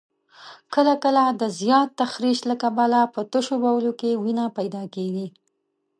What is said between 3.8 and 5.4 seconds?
کې وینه پیدا کېږي.